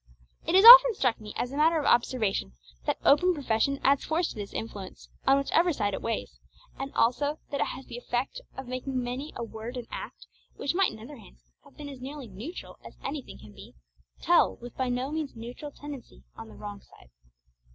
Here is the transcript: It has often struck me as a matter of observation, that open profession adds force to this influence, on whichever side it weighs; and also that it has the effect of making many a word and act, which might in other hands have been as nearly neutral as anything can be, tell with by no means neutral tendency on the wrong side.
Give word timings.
It 0.47 0.55
has 0.55 0.65
often 0.65 0.95
struck 0.95 1.21
me 1.21 1.31
as 1.37 1.51
a 1.51 1.57
matter 1.57 1.77
of 1.77 1.85
observation, 1.85 2.53
that 2.85 2.97
open 3.05 3.35
profession 3.35 3.79
adds 3.83 4.03
force 4.03 4.29
to 4.29 4.35
this 4.35 4.51
influence, 4.51 5.09
on 5.27 5.37
whichever 5.37 5.71
side 5.71 5.93
it 5.93 6.01
weighs; 6.01 6.39
and 6.79 6.91
also 6.95 7.37
that 7.51 7.61
it 7.61 7.67
has 7.67 7.85
the 7.85 7.99
effect 7.99 8.41
of 8.57 8.67
making 8.67 8.97
many 9.03 9.31
a 9.35 9.43
word 9.43 9.77
and 9.77 9.85
act, 9.91 10.25
which 10.55 10.73
might 10.73 10.91
in 10.91 10.97
other 10.97 11.17
hands 11.17 11.43
have 11.65 11.77
been 11.77 11.87
as 11.87 12.01
nearly 12.01 12.27
neutral 12.27 12.79
as 12.83 12.97
anything 13.03 13.37
can 13.37 13.51
be, 13.53 13.75
tell 14.19 14.55
with 14.55 14.75
by 14.75 14.89
no 14.89 15.11
means 15.11 15.35
neutral 15.35 15.69
tendency 15.69 16.23
on 16.35 16.47
the 16.47 16.55
wrong 16.55 16.81
side. 16.81 17.11